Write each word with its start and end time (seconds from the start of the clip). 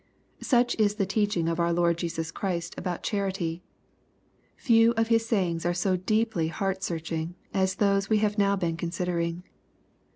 Such 0.41 0.73
is 0.79 0.95
the 0.95 1.05
teaching 1.05 1.47
of 1.47 1.59
our 1.59 1.71
Lord 1.71 1.99
Jesus 1.99 2.31
Christ 2.31 2.73
about 2.75 3.03
charity. 3.03 3.61
Few 4.57 4.93
of 4.97 5.09
His 5.09 5.27
sayings 5.27 5.63
are 5.63 5.75
so 5.75 5.95
deeply 5.95 6.47
heart 6.47 6.81
search 6.81 7.11
ing 7.11 7.35
as 7.53 7.75
those 7.75 8.09
we 8.09 8.17
have 8.17 8.35
now 8.39 8.55
been 8.55 8.77
considering. 8.77 9.43